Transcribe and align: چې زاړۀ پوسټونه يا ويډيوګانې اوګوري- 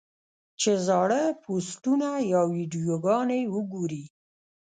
چې 0.59 0.71
زاړۀ 0.85 1.23
پوسټونه 1.43 2.07
يا 2.31 2.41
ويډيوګانې 2.51 3.41
اوګوري- 3.53 4.03